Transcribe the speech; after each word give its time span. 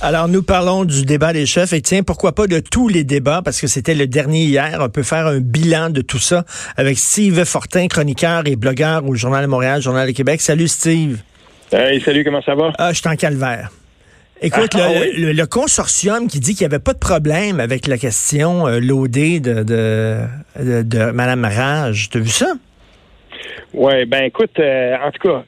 Alors, 0.00 0.28
nous 0.28 0.42
parlons 0.42 0.84
du 0.84 1.04
débat 1.04 1.32
des 1.32 1.46
chefs 1.46 1.72
et 1.72 1.80
tiens, 1.80 2.02
pourquoi 2.02 2.32
pas 2.32 2.46
de 2.46 2.58
tous 2.58 2.88
les 2.88 3.04
débats? 3.04 3.42
Parce 3.44 3.60
que 3.60 3.66
c'était 3.66 3.94
le 3.94 4.06
dernier 4.06 4.44
hier. 4.44 4.78
On 4.80 4.88
peut 4.88 5.02
faire 5.02 5.26
un 5.26 5.40
bilan 5.40 5.90
de 5.90 6.00
tout 6.00 6.18
ça 6.18 6.44
avec 6.76 6.98
Steve 6.98 7.44
Fortin, 7.44 7.86
chroniqueur 7.86 8.42
et 8.46 8.56
blogueur 8.56 9.04
au 9.06 9.14
Journal 9.14 9.42
de 9.42 9.48
Montréal, 9.48 9.80
Journal 9.82 10.06
de 10.08 10.12
Québec. 10.12 10.40
Salut 10.40 10.68
Steve. 10.68 11.18
Hey, 11.70 12.00
salut, 12.00 12.24
comment 12.24 12.42
ça 12.42 12.54
va? 12.54 12.72
Ah, 12.78 12.92
je 12.92 12.98
suis 12.98 13.08
en 13.08 13.16
calvaire. 13.16 13.70
Écoute, 14.40 14.70
Ah, 14.74 14.88
le, 14.92 15.00
oui? 15.00 15.12
le- 15.18 15.32
le 15.32 15.46
consortium 15.46 16.26
qui 16.26 16.40
dit 16.40 16.54
qu'il 16.54 16.66
n'y 16.66 16.74
avait 16.74 16.82
pas 16.82 16.94
de 16.94 16.98
problème 16.98 17.60
avec 17.60 17.86
la 17.86 17.96
question 17.98 18.66
euh, 18.66 18.80
de, 18.80 19.38
de, 19.38 19.62
de, 19.62 20.82
de 20.82 21.10
Mme 21.12 21.44
Rage, 21.44 22.08
t'as 22.10 22.18
vu 22.18 22.28
ça? 22.28 22.54
Ouais, 23.72 24.04
ben 24.04 24.24
écoute, 24.24 24.50
euh, 24.58 24.96
en 25.02 25.10
tout 25.12 25.28
cas, 25.28 25.44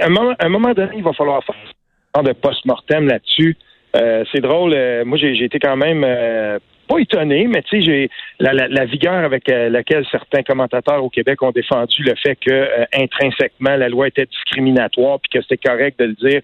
à 0.00 0.06
un 0.06 0.08
moment, 0.08 0.34
à 0.38 0.46
un 0.46 0.48
moment 0.48 0.72
donné, 0.74 0.92
il 0.96 1.02
va 1.02 1.12
falloir 1.12 1.42
faire 1.44 1.54
genre 2.16 2.24
de 2.24 2.32
post-mortem 2.32 3.06
là-dessus. 3.08 3.56
Euh, 3.96 4.24
c'est 4.32 4.40
drôle, 4.40 4.74
euh, 4.74 5.04
moi 5.04 5.16
j'ai 5.18 5.42
été 5.42 5.58
quand 5.58 5.76
même 5.76 6.04
euh, 6.04 6.58
pas 6.88 6.98
étonné, 6.98 7.46
mais 7.46 7.62
tu 7.62 7.80
sais, 7.80 7.86
j'ai 7.86 8.10
la, 8.40 8.52
la, 8.52 8.68
la 8.68 8.84
vigueur 8.84 9.24
avec 9.24 9.48
laquelle 9.48 10.04
certains 10.10 10.42
commentateurs 10.42 11.02
au 11.02 11.10
Québec 11.10 11.42
ont 11.42 11.50
défendu 11.50 12.02
le 12.02 12.14
fait 12.14 12.36
que 12.36 12.68
intrinsèquement 12.94 13.76
la 13.76 13.88
loi 13.88 14.08
était 14.08 14.26
discriminatoire 14.26 15.18
puis 15.20 15.38
que 15.38 15.42
c'était 15.42 15.68
correct 15.68 15.98
de 15.98 16.04
le 16.04 16.12
dire. 16.14 16.42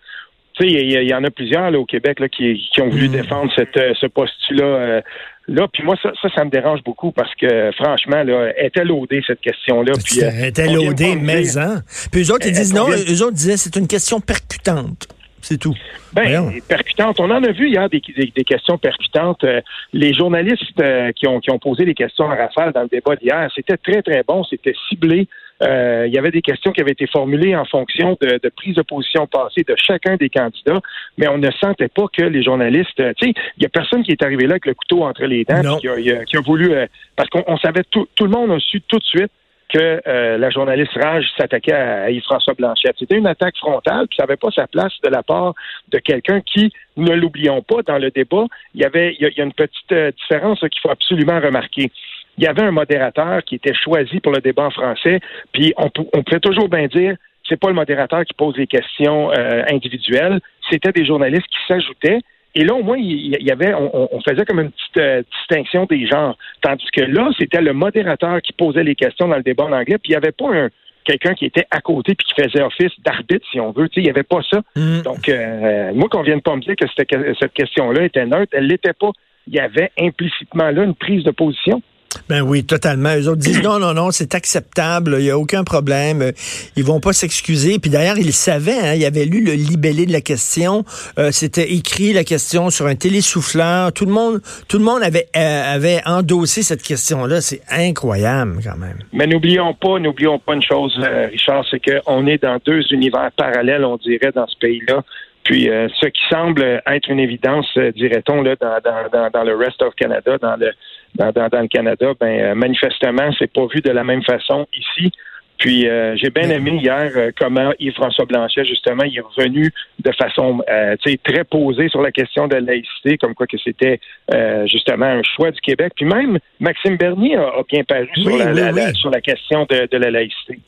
Tu 0.54 0.68
sais, 0.68 0.74
il 0.74 1.08
y, 1.08 1.14
en 1.14 1.24
a 1.24 1.30
plusieurs 1.30 1.70
là, 1.70 1.78
au 1.78 1.86
Québec 1.86 2.20
là, 2.20 2.28
qui, 2.28 2.60
qui 2.72 2.82
ont 2.82 2.88
voulu 2.88 3.08
Mm. 3.08 3.12
défendre 3.12 3.52
cette, 3.56 3.78
ce 3.98 4.06
postulat. 4.06 5.02
Là, 5.48 5.66
puis 5.72 5.82
moi, 5.82 5.96
ça, 6.02 6.10
ça, 6.20 6.28
ça 6.34 6.44
me 6.44 6.50
dérange 6.50 6.82
beaucoup 6.84 7.10
parce 7.10 7.34
que, 7.36 7.70
franchement, 7.72 8.22
là, 8.22 8.52
elle 8.56 8.66
était 8.66 8.84
loadée, 8.84 9.22
cette 9.26 9.40
question-là? 9.40 9.92
Puis, 10.04 10.20
Elle 10.20 10.46
était 10.46 10.68
on 10.68 10.72
vient 10.72 10.84
loadée, 10.86 11.08
pas 11.10 11.14
me 11.14 11.24
mais 11.24 11.58
hein? 11.58 11.82
Puis 12.10 12.22
eux 12.22 12.32
autres, 12.34 12.46
ils 12.46 12.52
disent 12.52 12.74
on 12.74 12.88
non, 12.88 12.90
eux 12.90 13.22
autres 13.22 13.32
disaient 13.32 13.56
c'est 13.56 13.76
une 13.76 13.88
question 13.88 14.20
percutante. 14.20 15.08
C'est 15.42 15.58
tout. 15.58 15.74
Ben, 16.12 16.52
percutante. 16.68 17.18
On 17.20 17.30
en 17.30 17.42
a 17.42 17.50
vu 17.50 17.68
hier 17.68 17.88
des, 17.90 18.00
des, 18.16 18.32
des 18.34 18.44
questions 18.44 18.78
percutantes. 18.78 19.42
Euh, 19.44 19.60
les 19.92 20.14
journalistes 20.14 20.80
euh, 20.80 21.10
qui, 21.12 21.26
ont, 21.26 21.40
qui 21.40 21.50
ont 21.50 21.58
posé 21.58 21.84
les 21.84 21.94
questions 21.94 22.30
à 22.30 22.36
rafale 22.36 22.72
dans 22.72 22.82
le 22.82 22.88
débat 22.88 23.16
d'hier, 23.16 23.50
c'était 23.54 23.76
très, 23.76 24.02
très 24.02 24.22
bon. 24.22 24.44
C'était 24.44 24.74
ciblé. 24.88 25.26
Euh, 25.62 26.06
il 26.06 26.12
y 26.12 26.18
avait 26.18 26.30
des 26.30 26.42
questions 26.42 26.72
qui 26.72 26.80
avaient 26.80 26.92
été 26.92 27.06
formulées 27.06 27.54
en 27.54 27.64
fonction 27.64 28.16
de, 28.20 28.40
de 28.42 28.48
prise 28.48 28.74
de 28.74 28.82
position 28.82 29.26
passée 29.26 29.62
de 29.66 29.74
chacun 29.76 30.16
des 30.16 30.28
candidats, 30.28 30.80
mais 31.18 31.28
on 31.28 31.38
ne 31.38 31.50
sentait 31.60 31.88
pas 31.88 32.06
que 32.12 32.22
les 32.22 32.42
journalistes, 32.42 32.98
euh, 33.00 33.12
tu 33.16 33.28
sais, 33.28 33.34
il 33.58 33.62
y 33.62 33.66
a 33.66 33.68
personne 33.68 34.02
qui 34.02 34.10
est 34.10 34.22
arrivé 34.24 34.46
là 34.46 34.54
avec 34.54 34.66
le 34.66 34.74
couteau 34.74 35.04
entre 35.04 35.24
les 35.24 35.44
dents, 35.44 35.78
qui 35.78 35.88
a, 35.88 36.24
qui 36.24 36.36
voulu, 36.38 36.72
euh, 36.72 36.86
parce 37.14 37.28
qu'on 37.28 37.44
on 37.46 37.56
savait 37.58 37.84
tout, 37.90 38.08
tout 38.16 38.24
le 38.24 38.30
monde 38.30 38.50
a 38.50 38.58
su 38.58 38.80
tout 38.80 38.98
de 38.98 39.04
suite 39.04 39.30
que 39.72 40.02
euh, 40.06 40.38
la 40.38 40.50
journaliste 40.50 40.92
Rage 40.94 41.24
s'attaquait 41.36 41.72
à, 41.72 42.10
Yves-François 42.10 42.54
Blanchette. 42.54 42.96
C'était 42.98 43.16
une 43.16 43.26
attaque 43.26 43.56
frontale, 43.56 44.06
puis 44.08 44.16
ça 44.16 44.24
n'avait 44.24 44.36
pas 44.36 44.50
sa 44.54 44.66
place 44.66 44.92
de 45.02 45.08
la 45.08 45.22
part 45.22 45.54
de 45.90 45.98
quelqu'un 45.98 46.40
qui, 46.40 46.72
ne 46.96 47.14
l'oublions 47.14 47.62
pas, 47.62 47.82
dans 47.86 47.98
le 47.98 48.10
débat, 48.10 48.44
il 48.74 48.82
y 48.82 48.84
avait 48.84 49.16
il 49.18 49.32
y 49.36 49.40
a, 49.40 49.44
une 49.44 49.52
petite 49.52 49.92
euh, 49.92 50.10
différence 50.12 50.60
là, 50.62 50.68
qu'il 50.68 50.80
faut 50.80 50.90
absolument 50.90 51.40
remarquer. 51.40 51.90
Il 52.38 52.44
y 52.44 52.46
avait 52.46 52.62
un 52.62 52.70
modérateur 52.70 53.42
qui 53.44 53.56
était 53.56 53.74
choisi 53.74 54.20
pour 54.20 54.32
le 54.32 54.40
débat 54.40 54.64
en 54.64 54.70
français, 54.70 55.20
puis 55.52 55.72
on 55.76 55.90
pouvait 56.22 56.40
toujours 56.40 56.68
bien 56.68 56.86
dire 56.86 57.16
c'est 57.48 57.58
pas 57.58 57.68
le 57.68 57.74
modérateur 57.74 58.24
qui 58.24 58.34
pose 58.34 58.56
les 58.56 58.66
questions 58.66 59.30
euh, 59.32 59.62
individuelles, 59.68 60.40
c'était 60.70 60.92
des 60.92 61.04
journalistes 61.04 61.46
qui 61.46 61.58
s'ajoutaient. 61.68 62.20
Et 62.54 62.64
là, 62.64 62.74
au 62.74 62.82
moins, 62.82 62.98
il 62.98 63.36
y 63.40 63.50
avait, 63.50 63.72
on, 63.74 64.14
on 64.14 64.20
faisait 64.20 64.44
comme 64.44 64.60
une 64.60 64.70
petite 64.70 64.96
euh, 64.98 65.22
distinction 65.38 65.86
des 65.86 66.06
genres. 66.06 66.36
Tandis 66.60 66.86
que 66.92 67.00
là, 67.00 67.30
c'était 67.38 67.62
le 67.62 67.72
modérateur 67.72 68.42
qui 68.42 68.52
posait 68.52 68.84
les 68.84 68.94
questions 68.94 69.28
dans 69.28 69.36
le 69.36 69.42
débat 69.42 69.64
en 69.64 69.72
anglais, 69.72 69.96
puis 69.98 70.10
il 70.10 70.12
n'y 70.12 70.16
avait 70.16 70.32
pas 70.32 70.54
un 70.54 70.68
quelqu'un 71.04 71.34
qui 71.34 71.46
était 71.46 71.66
à 71.70 71.80
côté 71.80 72.14
puis 72.14 72.26
qui 72.26 72.42
faisait 72.42 72.62
office 72.62 72.92
d'arbitre, 73.04 73.46
si 73.50 73.60
on 73.60 73.72
veut. 73.72 73.88
Tu 73.88 73.94
sais, 73.94 74.00
il 74.00 74.04
n'y 74.04 74.10
avait 74.10 74.22
pas 74.22 74.40
ça. 74.48 74.60
Mm. 74.76 75.02
Donc, 75.02 75.28
euh, 75.28 75.92
moi, 75.94 76.08
qu'on 76.08 76.22
vienne 76.22 76.40
pas 76.40 76.54
me 76.56 76.60
dire 76.60 76.76
que 76.76 76.86
cette 76.94 77.52
question-là 77.52 78.04
était 78.04 78.26
neutre, 78.26 78.52
elle 78.52 78.66
l'était 78.66 78.92
pas. 78.92 79.10
Il 79.46 79.54
y 79.54 79.60
avait 79.60 79.90
implicitement 79.98 80.70
là 80.70 80.84
une 80.84 80.94
prise 80.94 81.24
de 81.24 81.30
position. 81.30 81.82
Ben 82.28 82.42
oui, 82.42 82.64
totalement. 82.64 83.14
Eux 83.16 83.28
autres 83.28 83.40
disent 83.40 83.62
non, 83.62 83.78
non, 83.78 83.94
non, 83.94 84.10
c'est 84.10 84.34
acceptable, 84.34 85.16
il 85.18 85.24
n'y 85.24 85.30
a 85.30 85.38
aucun 85.38 85.64
problème. 85.64 86.22
Euh, 86.22 86.32
Ils 86.76 86.84
vont 86.84 87.00
pas 87.00 87.12
s'excuser. 87.12 87.78
Puis 87.78 87.90
d'ailleurs, 87.90 88.18
ils 88.18 88.32
savaient, 88.32 88.78
hein, 88.78 88.94
ils 88.94 89.04
avaient 89.04 89.24
lu 89.24 89.44
le 89.44 89.52
libellé 89.52 90.06
de 90.06 90.12
la 90.12 90.20
question. 90.20 90.84
Euh, 91.18 91.30
C'était 91.32 91.72
écrit 91.72 92.12
la 92.12 92.24
question 92.24 92.70
sur 92.70 92.86
un 92.86 92.94
télésouffleur. 92.94 93.92
Tout 93.92 94.04
le 94.04 94.12
monde, 94.12 94.40
tout 94.68 94.78
le 94.78 94.84
monde 94.84 95.02
avait, 95.02 95.28
euh, 95.36 95.74
avait 95.74 96.00
endossé 96.06 96.62
cette 96.62 96.82
question-là. 96.82 97.40
C'est 97.40 97.62
incroyable 97.70 98.58
quand 98.62 98.76
même. 98.76 98.98
Mais 99.12 99.26
n'oublions 99.26 99.74
pas, 99.74 99.98
n'oublions 99.98 100.38
pas 100.38 100.54
une 100.54 100.62
chose, 100.62 100.94
euh, 101.02 101.26
Richard, 101.30 101.64
c'est 101.70 101.80
qu'on 101.80 102.26
est 102.26 102.42
dans 102.42 102.58
deux 102.64 102.82
univers 102.92 103.30
parallèles, 103.36 103.84
on 103.84 103.96
dirait, 103.96 104.32
dans 104.34 104.46
ce 104.46 104.56
pays-là. 104.58 105.02
Puis 105.44 105.68
euh, 105.68 105.88
ce 106.00 106.06
qui 106.06 106.20
semble 106.30 106.62
être 106.86 107.08
une 107.08 107.18
évidence, 107.18 107.66
euh, 107.76 107.90
dirait-on, 107.92 108.42
là, 108.42 108.54
dans, 108.60 108.78
dans, 108.84 109.08
dans, 109.12 109.30
dans 109.30 109.42
le 109.44 109.56
rest 109.56 109.82
of 109.82 109.92
Canada, 109.96 110.38
dans 110.38 110.56
le 110.56 110.70
dans, 111.14 111.30
dans, 111.32 111.48
dans 111.48 111.60
le 111.60 111.68
Canada, 111.68 112.12
ben 112.18 112.40
euh, 112.40 112.54
manifestement, 112.54 113.30
c'est 113.38 113.52
pas 113.52 113.66
vu 113.72 113.80
de 113.80 113.90
la 113.90 114.04
même 114.04 114.22
façon 114.22 114.66
ici. 114.72 115.12
Puis 115.58 115.86
euh, 115.88 116.16
j'ai 116.16 116.30
bien 116.30 116.50
aimé 116.50 116.72
hier 116.82 117.12
euh, 117.14 117.30
comment 117.38 117.72
Yves-François 117.78 118.24
Blanchet, 118.24 118.64
justement, 118.64 119.04
il 119.04 119.16
est 119.16 119.20
revenu 119.20 119.70
de 120.00 120.10
façon 120.12 120.60
euh, 120.68 120.96
tu 121.00 121.12
sais, 121.12 121.20
très 121.22 121.44
posée 121.44 121.88
sur 121.88 122.02
la 122.02 122.10
question 122.10 122.48
de 122.48 122.54
la 122.54 122.60
laïcité, 122.62 123.16
comme 123.16 123.34
quoi 123.34 123.46
que 123.46 123.58
c'était 123.58 124.00
euh, 124.34 124.66
justement 124.66 125.06
un 125.06 125.22
choix 125.22 125.52
du 125.52 125.60
Québec. 125.60 125.92
Puis 125.94 126.04
même 126.06 126.38
Maxime 126.58 126.96
Bernier 126.96 127.36
a, 127.36 127.42
a 127.46 127.62
bien 127.68 127.84
paru 127.84 128.08
sur, 128.14 128.32
Oui, 128.32 128.38
la, 128.38 128.52
oui, 128.52 128.60
la- 128.74 128.92
sur 128.94 129.10
la 129.10 129.20
question 129.20 129.64
de, 129.70 129.86
de 129.88 129.98
la 129.98 130.10
laïcité. 130.10 130.58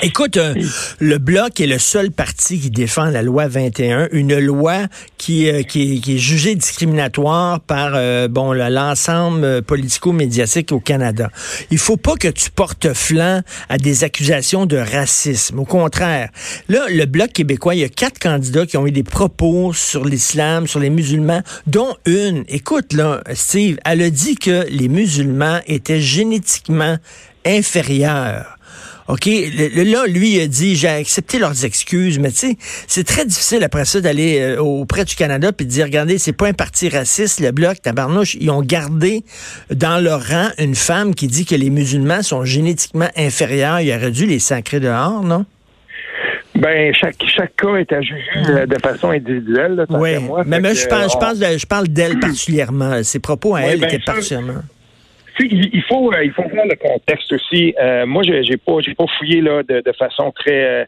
Écoute, 0.00 0.38
euh, 0.38 0.54
le 1.00 1.18
Bloc 1.18 1.60
est 1.60 1.66
le 1.66 1.78
seul 1.78 2.10
parti 2.10 2.58
qui 2.58 2.70
défend 2.70 3.04
la 3.10 3.20
loi 3.22 3.46
21, 3.46 4.08
une 4.12 4.38
loi 4.38 4.86
qui, 5.18 5.50
euh, 5.50 5.62
qui, 5.62 5.96
est, 5.96 6.00
qui 6.00 6.14
est 6.14 6.18
jugée 6.18 6.54
discriminatoire 6.54 7.60
par 7.60 7.92
euh, 7.94 8.26
bon 8.26 8.52
le- 8.54 8.70
l'ensemble 8.70 9.44
euh, 9.44 9.60
politico-médiatique 9.60 10.72
au 10.72 10.80
Canada. 10.80 11.28
Il 11.70 11.76
faut 11.76 11.98
pas 11.98 12.14
que 12.16 12.28
tu 12.28 12.50
portes 12.50 12.94
flanc 12.94 13.42
à 13.68 13.76
des 13.76 14.02
accusations 14.02 14.64
de 14.64 14.78
racisme. 14.78 15.58
Au 15.58 15.66
contraire, 15.66 16.30
là, 16.70 16.86
le 16.88 17.04
Bloc 17.04 17.30
québécois, 17.32 17.74
il 17.74 17.82
y 17.82 17.84
a 17.84 17.90
quatre 17.90 18.18
candidats 18.18 18.64
qui 18.64 18.78
ont 18.78 18.86
eu 18.86 18.92
des 18.92 19.04
propos 19.04 19.74
sur 19.74 20.06
l'islam, 20.06 20.66
sur 20.66 20.80
les 20.80 20.90
musulmans, 20.90 21.42
dont 21.66 21.94
une, 22.06 22.44
écoute 22.48 22.94
là, 22.94 23.22
Steve, 23.34 23.76
elle 23.84 24.00
a 24.00 24.08
dit 24.10 24.36
que 24.36 24.66
les 24.70 24.88
musulmans 24.88 25.60
étaient 25.66 26.00
génétiquement 26.00 26.96
inférieurs. 27.44 28.56
OK, 29.08 29.26
là, 29.26 30.06
lui, 30.06 30.36
il 30.36 30.40
a 30.42 30.46
dit, 30.46 30.76
j'ai 30.76 30.88
accepté 30.88 31.38
leurs 31.38 31.64
excuses, 31.64 32.18
mais 32.18 32.30
tu 32.30 32.36
sais, 32.36 32.56
c'est 32.86 33.04
très 33.04 33.24
difficile 33.24 33.64
après 33.64 33.84
ça 33.84 34.00
d'aller 34.00 34.38
euh, 34.40 34.58
auprès 34.62 35.04
du 35.04 35.14
Canada 35.16 35.52
puis 35.52 35.66
de 35.66 35.70
dire, 35.70 35.86
regardez, 35.86 36.18
c'est 36.18 36.32
pas 36.32 36.46
un 36.48 36.52
parti 36.52 36.88
raciste, 36.88 37.40
le 37.40 37.50
Bloc, 37.50 37.82
tabarnouche, 37.82 38.36
ils 38.40 38.50
ont 38.50 38.62
gardé 38.62 39.24
dans 39.74 39.98
leur 40.02 40.24
rang 40.26 40.48
une 40.58 40.74
femme 40.76 41.14
qui 41.14 41.26
dit 41.26 41.44
que 41.44 41.54
les 41.56 41.70
musulmans 41.70 42.22
sont 42.22 42.44
génétiquement 42.44 43.08
inférieurs, 43.16 43.80
il 43.80 43.92
aurait 43.92 44.10
dû 44.12 44.26
les 44.26 44.38
sacrer 44.38 44.78
dehors, 44.80 45.22
non? 45.24 45.46
Ben, 46.54 46.94
chaque, 46.94 47.16
chaque 47.26 47.56
cas 47.56 47.74
est 47.76 47.92
à 47.92 48.00
juger 48.02 48.22
euh, 48.50 48.66
de 48.66 48.78
façon 48.78 49.08
individuelle. 49.10 49.74
Là, 49.74 49.86
tant 49.86 49.98
Oui, 49.98 50.16
moi. 50.18 50.44
mais, 50.46 50.74
je 50.74 50.86
parle, 50.86 51.10
je 51.10 51.16
parle, 51.18 51.38
de- 51.38 51.58
je 51.58 51.66
parle 51.66 51.88
d'elle 51.88 52.20
particulièrement. 52.20 53.02
Ses 53.02 53.18
propos 53.18 53.54
à 53.56 53.62
elle 53.62 53.80
ben, 53.80 53.88
étaient 53.88 53.98
particulièrement. 53.98 54.62
Tu 55.48 55.48
sais, 55.48 55.68
il 55.72 55.82
faut 55.82 56.12
euh, 56.12 56.24
il 56.24 56.32
faut 56.32 56.42
voir 56.48 56.66
le 56.66 56.76
contexte 56.76 57.32
aussi. 57.32 57.74
Euh, 57.80 58.06
moi, 58.06 58.22
j'ai 58.24 58.56
pas 58.56 58.80
j'ai 58.80 58.94
pas 58.94 59.06
fouillé 59.18 59.40
là 59.40 59.62
de, 59.62 59.80
de 59.80 59.92
façon 59.92 60.30
très. 60.32 60.64
euh, 60.64 60.84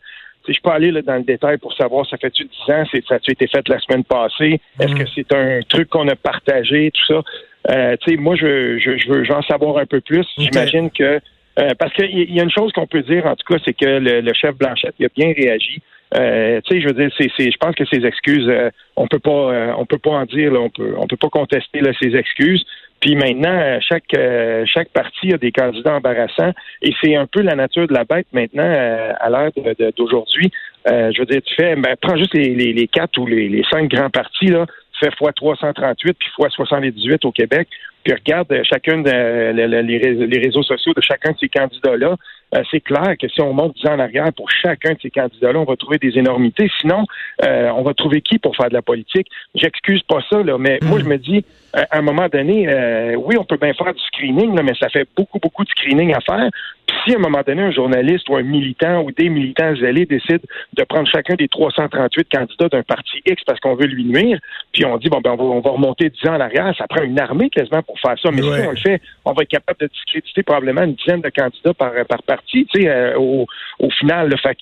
je 0.47 0.61
peux 0.63 0.71
aller 0.71 0.91
là, 0.91 1.01
dans 1.01 1.17
le 1.17 1.23
détail 1.23 1.57
pour 1.57 1.73
savoir 1.73 2.07
ça 2.07 2.19
fait-tu 2.19 2.45
10 2.45 2.73
ans, 2.73 2.85
ça 3.09 3.15
a 3.15 3.19
été 3.31 3.47
fait 3.47 3.67
la 3.69 3.79
semaine 3.81 4.05
passée. 4.05 4.61
Est-ce 4.79 4.95
que 4.95 5.09
c'est 5.15 5.33
un 5.33 5.61
truc 5.67 5.89
qu'on 5.89 6.07
a 6.09 6.17
partagé, 6.17 6.91
tout 6.91 7.15
ça. 7.15 7.23
Euh, 7.71 7.97
tu 8.03 8.11
sais, 8.11 8.17
moi, 8.19 8.37
je, 8.37 8.77
je, 8.79 8.99
je 8.99 9.09
veux 9.09 9.25
j'en 9.25 9.41
savoir 9.43 9.79
un 9.79 9.87
peu 9.87 10.03
plus. 10.03 10.27
J'imagine 10.37 10.91
que 10.91 11.19
euh, 11.59 11.71
parce 11.79 11.95
qu'il 11.95 12.31
y 12.31 12.41
a 12.41 12.43
une 12.43 12.51
chose 12.51 12.73
qu'on 12.73 12.87
peut 12.87 13.03
dire 13.03 13.25
en 13.27 13.37
tout 13.37 13.55
cas, 13.55 13.59
c'est 13.65 13.73
que 13.73 13.87
le, 13.87 14.21
le 14.21 14.33
chef 14.35 14.55
Blanchette 14.57 14.95
il 14.99 15.07
a 15.07 15.09
bien 15.17 15.33
réagi. 15.33 15.81
Euh, 16.17 16.61
tu 16.65 16.75
sais, 16.75 16.81
je 16.81 16.89
veux 16.89 16.93
dire, 16.95 17.11
c'est, 17.19 17.51
je 17.51 17.57
pense 17.59 17.75
que 17.75 17.85
ses 17.87 18.05
excuses, 18.05 18.47
euh, 18.49 18.71
on 18.97 19.09
peut 19.09 19.19
pas, 19.19 19.75
on 19.79 19.87
peut 19.87 19.99
pas 19.99 20.11
en 20.11 20.25
dire, 20.27 20.53
là, 20.53 20.61
on 20.61 20.71
peut, 20.71 20.95
on 20.99 21.07
peut 21.07 21.17
pas 21.17 21.31
contester 21.31 21.81
là, 21.81 21.93
ses 22.01 22.15
excuses. 22.15 22.65
Puis 23.05 23.17
maintenant, 23.17 23.53
euh, 23.53 23.79
chaque 23.87 24.15
euh, 24.17 24.65
chaque 24.65 24.89
parti 24.89 25.35
a 25.35 25.37
des 25.37 25.53
candidats 25.53 25.97
embarrassants 25.97 26.55
et 26.81 26.91
c'est 27.03 27.15
un 27.17 27.27
peu 27.27 27.43
la 27.43 27.55
nature 27.55 27.87
de 27.87 27.93
la 27.93 28.05
bête 28.05 28.27
maintenant 28.33 28.65
euh, 28.65 29.13
à 29.21 29.29
l'heure 29.29 29.51
d'aujourd'hui. 29.95 30.51
Euh, 30.91 31.13
je 31.15 31.21
veux 31.21 31.27
dire, 31.27 31.43
tu 31.43 31.55
fais, 31.55 31.77
ben, 31.77 31.97
prends 32.01 32.17
juste 32.17 32.33
les, 32.33 32.55
les, 32.55 32.73
les 32.73 32.89
quatre 32.89 33.19
ou 33.19 33.27
les, 33.27 33.51
les 33.51 33.63
cinq 33.71 33.91
grands 33.91 34.09
partis 34.09 34.47
là, 34.47 34.65
fait 34.99 35.15
fois 35.19 35.35
338 35.35 36.17
puis 36.19 36.31
fois 36.35 36.49
78 36.49 37.27
au 37.27 37.33
Québec, 37.33 37.69
puis 38.05 38.13
regarde 38.13 38.53
euh, 38.53 38.63
chacun 38.65 38.99
des 38.99 39.53
les, 39.55 40.39
réseaux 40.39 40.63
sociaux 40.63 40.93
de 40.95 41.01
chacun 41.01 41.33
de 41.33 41.39
ces 41.39 41.49
candidats-là, 41.49 42.17
euh, 42.55 42.63
c'est 42.71 42.81
clair 42.81 43.15
que 43.19 43.27
si 43.29 43.41
on 43.41 43.53
monte 43.55 43.75
10 43.77 43.89
ans 43.89 43.95
en 43.95 43.99
arrière 43.99 44.33
pour 44.35 44.51
chacun 44.51 44.93
de 44.93 44.99
ces 45.01 45.11
candidats-là, 45.11 45.59
on 45.59 45.65
va 45.65 45.77
trouver 45.77 45.99
des 45.99 46.19
énormités. 46.19 46.71
Sinon, 46.81 47.05
euh, 47.43 47.71
on 47.75 47.83
va 47.83 47.95
trouver 47.95 48.21
qui 48.21 48.39
pour 48.39 48.55
faire 48.55 48.69
de 48.69 48.75
la 48.75 48.83
politique? 48.83 49.27
J'excuse 49.55 50.03
pas 50.03 50.21
ça, 50.31 50.43
là, 50.43 50.59
mais 50.59 50.79
moi, 50.83 51.01
je 51.01 51.07
me 51.07 51.17
dis, 51.17 51.45
à 51.73 51.99
un 51.99 52.03
moment 52.03 52.29
donné, 52.29 52.69
oui, 53.17 53.37
on 53.39 53.45
peut 53.45 53.57
bien 53.57 53.73
faire 53.75 53.93
du 53.93 54.03
screening, 54.03 54.55
là, 54.55 54.63
mais 54.63 54.75
ça 54.79 54.89
fait 54.89 55.09
beaucoup, 55.17 55.41
beaucoup 55.41 55.65
de 55.65 55.71
screening 55.71 56.15
à 56.15 56.21
faire. 56.21 56.51
Puis 56.87 56.97
si 57.05 57.15
à 57.15 57.17
un 57.17 57.21
moment 57.21 57.41
donné, 57.45 57.63
un 57.63 57.71
journaliste 57.71 58.29
ou 58.29 58.37
un 58.37 58.43
militant 58.43 59.03
ou 59.03 59.11
des 59.11 59.29
militants 59.29 59.75
zélés 59.75 60.07
décident 60.07 60.45
de 60.75 60.85
prendre 60.85 61.09
chacun 61.09 61.35
des 61.35 61.49
338 61.49 62.29
candidats 62.31 62.69
d'un 62.69 62.83
parti 62.83 63.23
X 63.27 63.43
parce 63.45 63.59
qu'on 63.59 63.75
veut 63.75 63.87
lui 63.87 64.05
nuire, 64.05 64.39
puis 64.73 64.85
on 64.85 64.97
dit, 64.99 65.09
bon, 65.09 65.21
ben, 65.21 65.33
on 65.33 65.37
va, 65.37 65.45
on 65.45 65.61
va 65.61 65.71
remonter 65.71 66.11
10 66.11 66.29
ans 66.29 66.35
en 66.37 66.41
arrière, 66.41 66.73
ça 66.77 66.87
prend 66.87 67.03
une 67.03 67.19
armée 67.19 67.51
quasiment 67.51 67.83
pour 67.83 67.94
faire 68.01 68.19
ça. 68.21 68.31
Mais 68.31 68.43
si 68.43 68.49
on 68.49 68.71
le 68.71 68.77
fait, 68.77 69.01
on 69.25 69.33
va 69.33 69.43
être 69.43 69.49
capable 69.49 69.81
de 69.81 69.87
discréditer 69.87 70.43
probablement 70.43 70.83
une 70.83 70.95
dizaine 70.95 71.21
de 71.21 71.31
candidats 71.31 71.75
par, 71.75 71.93
par 72.09 72.23
parti, 72.23 72.67
tu 72.73 72.83
sais, 72.83 72.89
euh, 72.89 73.19
au, 73.19 73.47
au, 73.79 73.91
final. 73.91 74.29
le 74.29 74.37
Fait 74.37 74.57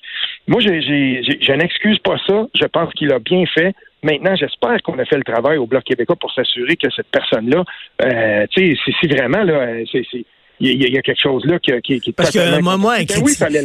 moi, 0.47 0.59
j'ai, 0.61 0.81
je 0.81 1.53
n'excuse 1.53 1.99
pas 1.99 2.17
ça. 2.27 2.47
Je 2.53 2.65
pense 2.65 2.93
qu'il 2.93 3.11
a 3.13 3.19
bien 3.19 3.45
fait. 3.45 3.73
Maintenant, 4.03 4.35
j'espère 4.35 4.81
qu'on 4.83 4.99
a 4.99 5.05
fait 5.05 5.17
le 5.17 5.23
travail 5.23 5.57
au 5.57 5.65
Bloc 5.65 5.83
québécois 5.85 6.17
pour 6.17 6.33
s'assurer 6.33 6.75
que 6.75 6.89
cette 6.93 7.07
personne-là, 7.07 7.63
euh, 8.03 8.45
tu 8.51 8.75
sais, 8.75 8.93
si 8.99 9.07
vraiment 9.07 9.43
là, 9.43 9.67
c'est, 9.89 10.25
il 10.59 10.93
y, 10.93 10.97
a 10.97 11.01
quelque 11.01 11.21
chose 11.21 11.43
là 11.45 11.59
qui, 11.59 11.71
qui, 11.81 11.99
qui 11.99 12.09
est 12.11 12.13
Parce 12.13 12.31
que 12.31 12.61
moi, 12.61 12.77
moi, 12.77 12.97
ben 12.99 13.05
oui, 13.23 13.31
il 13.33 13.37
fallait 13.37 13.63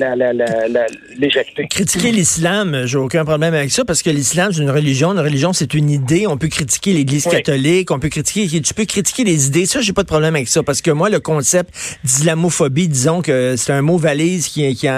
l'éjecter. 1.16 1.66
Critiquer 1.68 2.10
l'islam, 2.10 2.82
j'ai 2.86 2.98
aucun 2.98 3.24
problème 3.24 3.54
avec 3.54 3.70
ça, 3.70 3.84
parce 3.84 4.02
que 4.02 4.10
l'islam, 4.10 4.52
c'est 4.52 4.62
une 4.62 4.70
religion. 4.70 5.12
Une 5.12 5.20
religion, 5.20 5.52
c'est 5.52 5.74
une 5.74 5.90
idée. 5.90 6.26
On 6.26 6.38
peut 6.38 6.48
critiquer 6.48 6.92
l'Église 6.92 7.26
catholique, 7.26 7.90
on 7.90 8.00
peut 8.00 8.08
critiquer, 8.08 8.60
tu 8.60 8.74
peux 8.74 8.84
critiquer 8.84 9.24
les 9.24 9.46
idées. 9.46 9.66
Ça, 9.66 9.80
j'ai 9.80 9.92
pas 9.92 10.02
de 10.02 10.08
problème 10.08 10.34
avec 10.34 10.48
ça, 10.48 10.62
parce 10.62 10.82
que 10.82 10.90
moi, 10.90 11.10
le 11.10 11.20
concept 11.20 11.70
d'islamophobie, 12.04 12.88
disons 12.88 13.22
que 13.22 13.54
c'est 13.56 13.72
un 13.72 13.82
mot 13.82 13.98
valise 13.98 14.48
qui, 14.48 14.74
qui, 14.74 14.88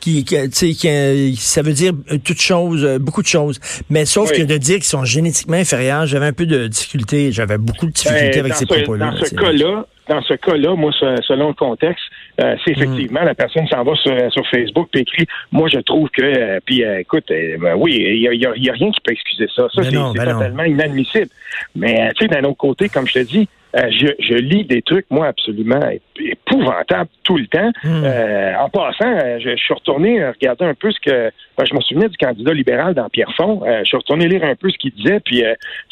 qui, 0.00 0.24
qui, 0.24 0.76
qui, 0.76 1.36
ça 1.36 1.62
veut 1.62 1.72
dire 1.72 1.94
toute 2.24 2.40
chose, 2.40 2.98
beaucoup 3.00 3.22
de 3.22 3.28
choses. 3.28 3.58
Mais 3.88 4.04
sauf 4.04 4.30
que 4.30 4.42
de 4.42 4.56
dire 4.56 4.76
qu'ils 4.76 4.84
sont 4.84 5.04
génétiquement 5.04 5.56
inférieurs, 5.56 6.06
j'avais 6.06 6.26
un 6.26 6.32
peu 6.32 6.46
de 6.46 6.68
difficulté, 6.68 7.32
j'avais 7.32 7.58
beaucoup 7.58 7.86
de 7.86 7.92
difficultés 7.92 8.30
ben, 8.30 8.40
avec 8.40 8.54
ces 8.54 8.66
propos-là. 8.66 9.10
Dans 9.10 9.24
ce 9.24 9.34
cas-là, 9.34 9.86
dans 10.10 10.22
ce 10.22 10.34
cas-là, 10.34 10.74
moi, 10.74 10.90
selon 11.30 11.48
le 11.48 11.54
contexte, 11.54 12.04
euh, 12.40 12.56
c'est 12.64 12.72
mm. 12.76 12.82
effectivement 12.82 13.22
la 13.22 13.34
personne 13.34 13.66
s'en 13.68 13.84
va 13.84 13.94
sur, 13.94 14.12
sur 14.32 14.46
Facebook 14.48 14.88
et 14.94 15.00
écrit 15.00 15.26
Moi, 15.52 15.68
je 15.68 15.78
trouve 15.78 16.08
que. 16.10 16.22
Euh, 16.22 16.60
puis, 16.64 16.84
euh, 16.84 17.00
écoute, 17.00 17.26
ben 17.28 17.74
oui, 17.76 17.92
il 17.94 18.20
n'y 18.20 18.46
a, 18.46 18.52
y 18.56 18.68
a, 18.68 18.72
rien 18.72 18.90
qui 18.90 19.00
peut 19.00 19.12
excuser 19.12 19.46
ça. 19.54 19.68
Ça, 19.74 19.82
c'est 19.82 19.92
ben 19.92 20.12
totalement 20.12 20.64
inadmissible. 20.64 21.28
Mais, 21.76 22.10
tu 22.16 22.26
sais, 22.26 22.28
d'un 22.28 22.44
autre 22.48 22.58
côté, 22.58 22.88
comme 22.88 23.06
je 23.06 23.14
te 23.14 23.18
dis, 23.20 23.48
euh, 23.76 23.88
je, 23.90 24.08
je, 24.18 24.34
lis 24.34 24.64
des 24.64 24.82
trucs, 24.82 25.06
moi, 25.10 25.26
absolument 25.26 25.80
épouvantables 26.18 27.10
tout 27.22 27.36
le 27.36 27.46
temps. 27.46 27.70
Hmm. 27.84 28.02
Euh, 28.04 28.56
en 28.58 28.68
passant, 28.68 29.06
euh, 29.06 29.38
je, 29.38 29.54
suis 29.56 29.74
retourné 29.74 30.26
regarder 30.26 30.64
un 30.64 30.74
peu 30.74 30.90
ce 30.90 30.98
que... 31.00 31.30
Ben, 31.56 31.64
je 31.64 31.74
me 31.74 31.80
souvenais 31.80 32.08
du 32.08 32.16
candidat 32.16 32.52
libéral 32.52 32.94
dans 32.94 33.08
Pierrefonds. 33.08 33.62
je 33.64 33.84
suis 33.84 33.96
retourné 33.96 34.26
lire 34.26 34.42
un 34.44 34.56
peu 34.56 34.70
ce 34.70 34.78
qu'il 34.78 34.92
disait, 34.92 35.20
puis 35.20 35.44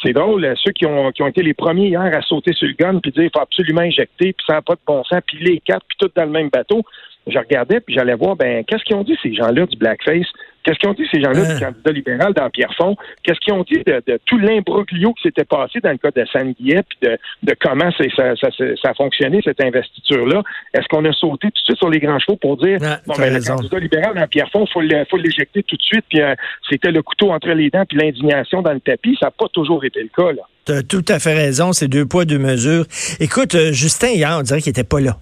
c'est 0.02 0.12
drôle, 0.12 0.54
ceux 0.64 0.72
qui 0.72 0.86
ont, 0.86 1.12
qui 1.12 1.22
ont 1.22 1.28
été 1.28 1.42
les 1.42 1.54
premiers 1.54 1.88
hier 1.88 2.00
à 2.00 2.22
sauter 2.22 2.52
sur 2.54 2.66
le 2.66 2.74
gun, 2.74 2.98
puis 3.00 3.12
dire 3.12 3.24
il 3.24 3.30
faut 3.34 3.42
absolument 3.42 3.82
injecter, 3.82 4.32
puis 4.32 4.44
ça 4.46 4.54
n'a 4.54 4.62
pas 4.62 4.74
de 4.74 4.80
bon 4.86 5.04
sens, 5.04 5.20
puis 5.26 5.38
les 5.44 5.60
quatre, 5.60 5.84
puis 5.86 5.98
tout 6.00 6.10
dans 6.16 6.24
le 6.24 6.30
même 6.30 6.48
bateau. 6.48 6.82
Je 7.26 7.38
regardais, 7.38 7.80
puis 7.80 7.94
j'allais 7.94 8.14
voir, 8.14 8.36
ben, 8.36 8.64
qu'est-ce 8.64 8.82
qu'ils 8.84 8.96
ont 8.96 9.04
dit, 9.04 9.16
ces 9.22 9.34
gens-là, 9.34 9.66
du 9.66 9.76
blackface? 9.76 10.26
Qu'est-ce 10.68 10.80
qu'ils 10.80 10.88
ont 10.90 10.92
dit, 10.92 11.08
ces 11.10 11.22
gens-là, 11.22 11.46
du 11.46 11.64
hein? 11.64 11.72
candidat 11.72 11.92
libéral 11.92 12.34
dans 12.34 12.50
Pierrefonds? 12.50 12.94
Qu'est-ce 13.22 13.40
qu'ils 13.40 13.54
ont 13.54 13.62
dit 13.62 13.82
de, 13.86 14.20
tout 14.26 14.36
l'imbroglio 14.36 15.14
qui 15.14 15.22
s'était 15.22 15.46
passé 15.46 15.80
dans 15.80 15.92
le 15.92 15.96
cas 15.96 16.10
de 16.10 16.26
Sanguillet, 16.26 16.82
puis 16.86 17.08
de, 17.08 17.56
comment 17.58 17.90
ça, 17.92 18.04
ça, 18.36 18.50
ça, 18.50 18.90
a 18.90 18.94
fonctionné, 18.94 19.40
cette 19.42 19.62
investiture-là? 19.62 20.42
Est-ce 20.74 20.86
qu'on 20.88 21.06
a 21.06 21.12
sauté 21.12 21.48
tout 21.48 21.60
de 21.62 21.64
suite 21.64 21.78
sur 21.78 21.88
les 21.88 22.00
grands 22.00 22.18
chevaux 22.18 22.36
pour 22.36 22.58
dire, 22.58 22.80
bon, 23.06 23.14
ben, 23.16 23.32
le 23.32 23.42
candidat 23.42 23.78
libéral 23.78 24.14
dans 24.14 24.26
Pierrefonds, 24.26 24.66
il 24.76 25.06
faut 25.10 25.16
l'éjecter 25.16 25.62
tout 25.62 25.76
de 25.76 25.82
suite, 25.82 26.04
puis 26.10 26.20
euh, 26.20 26.34
c'était 26.68 26.90
le 26.90 27.00
couteau 27.00 27.30
entre 27.30 27.48
les 27.48 27.70
dents, 27.70 27.84
puis 27.88 27.96
l'indignation 27.96 28.60
dans 28.60 28.74
le 28.74 28.80
tapis? 28.80 29.16
Ça 29.18 29.26
n'a 29.26 29.30
pas 29.30 29.48
toujours 29.48 29.82
été 29.86 30.02
le 30.02 30.10
cas, 30.14 30.32
là. 30.32 30.42
Tu 30.66 30.72
as 30.72 30.82
tout 30.82 31.04
à 31.08 31.18
fait 31.18 31.32
raison, 31.32 31.72
c'est 31.72 31.88
deux 31.88 32.04
poids, 32.04 32.26
deux 32.26 32.38
mesures. 32.38 32.84
Écoute, 33.20 33.54
euh, 33.54 33.72
Justin, 33.72 34.08
hier, 34.08 34.36
on 34.38 34.42
dirait 34.42 34.60
qu'il 34.60 34.68
n'était 34.68 34.84
pas 34.84 35.00
là. 35.00 35.16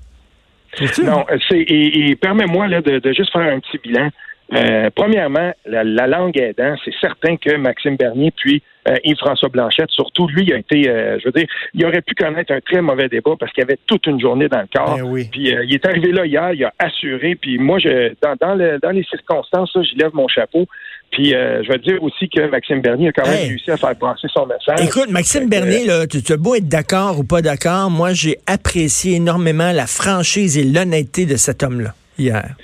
Non, 1.05 1.25
c'est 1.49 1.61
et, 1.61 2.17
permets-moi 2.17 2.69
de, 2.69 2.99
de, 2.99 3.13
juste 3.13 3.33
faire 3.33 3.55
un 3.55 3.61
petit 3.61 3.79
bilan. 3.79 4.11
Euh, 4.55 4.91
premièrement, 4.95 5.53
la, 5.65 6.07
langue 6.07 6.39
aidant, 6.39 6.77
c'est 6.85 6.95
certain 7.01 7.37
que 7.37 7.57
Maxime 7.57 7.97
Bernier 7.97 8.33
puis 8.37 8.63
euh, 8.89 8.95
Yves-François 9.03 9.49
Blanchette, 9.49 9.91
surtout 9.91 10.29
lui, 10.29 10.53
a 10.53 10.59
été, 10.59 10.89
euh, 10.89 11.19
je 11.19 11.27
veux 11.27 11.33
dire, 11.33 11.49
il 11.75 11.85
aurait 11.85 12.01
pu 12.01 12.15
connaître 12.15 12.53
un 12.53 12.61
très 12.61 12.81
mauvais 12.81 13.09
débat 13.09 13.33
parce 13.39 13.53
qu'il 13.53 13.65
avait 13.65 13.79
toute 13.87 14.07
une 14.07 14.21
journée 14.21 14.49
dans 14.49 14.61
le 14.61 14.69
corps. 14.73 14.99
Ben 14.99 15.29
puis 15.31 15.49
il 15.49 15.75
est 15.75 15.85
arrivé 15.85 16.13
là 16.13 16.25
hier, 16.25 16.53
il 16.53 16.65
a 16.65 16.73
assuré. 16.79 17.35
Puis 17.35 17.59
moi, 17.59 17.81
je, 17.81 18.15
dans, 18.23 18.37
dans, 18.41 18.55
le, 18.55 18.79
dans 18.81 18.91
les 18.91 19.03
circonstances, 19.03 19.75
là, 19.75 19.83
j'y 19.83 19.97
lève 19.97 20.15
mon 20.15 20.29
chapeau. 20.29 20.67
Puis 21.11 21.31
je 21.31 21.73
veux 21.73 21.79
dire 21.79 22.03
aussi 22.03 22.29
que 22.29 22.49
Maxime 22.49 22.81
Bernier 22.81 23.09
a 23.09 23.13
quand 23.13 23.29
même 23.29 23.49
réussi 23.49 23.71
à 23.71 23.77
faire 23.77 23.97
passer 23.97 24.27
son 24.33 24.47
message. 24.47 24.87
Écoute, 24.87 25.09
Maxime 25.09 25.49
Bernier, 25.49 25.87
là, 25.87 26.07
tu, 26.07 26.33
as 26.33 26.37
beau 26.37 26.55
être 26.57 26.69
d'accord 26.69 27.19
ou 27.19 27.25
pas 27.25 27.43
d'accord, 27.43 27.91
moi 27.91 28.13
j'ai 28.13 28.39
apprécié 28.47 29.17
énormément 29.17 29.73
la 29.73 29.87
franchise 29.87 30.59
et 30.59 30.65
l'honnêteté 30.65 31.25
de 31.25 31.37
cet 31.37 31.63
homme-là 31.63 31.95
hier. 32.19 32.55